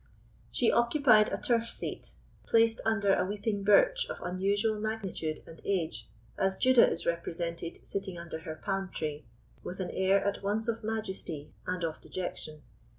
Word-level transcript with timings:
She 0.49 0.71
occupied 0.71 1.31
a 1.31 1.37
turf 1.37 1.69
seat, 1.69 2.15
placed 2.47 2.81
under 2.83 3.13
a 3.13 3.23
weeping 3.23 3.63
birch 3.63 4.09
of 4.09 4.19
unusual 4.23 4.79
magnitude 4.79 5.41
and 5.45 5.61
age, 5.63 6.09
as 6.39 6.57
Judah 6.57 6.89
is 6.89 7.05
represented 7.05 7.87
sitting 7.87 8.17
under 8.17 8.39
her 8.39 8.55
palm 8.55 8.89
tree, 8.89 9.25
with 9.63 9.79
an 9.79 9.91
air 9.91 10.25
at 10.25 10.41
once 10.41 10.67
of 10.67 10.83
majesty 10.83 11.51
and 11.67 11.83
of 11.83 12.01
dejection. 12.01 12.63